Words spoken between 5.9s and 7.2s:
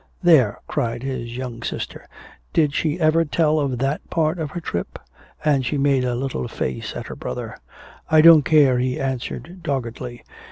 a little face at her